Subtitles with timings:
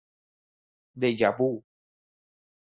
[0.95, 1.61] Deja Vu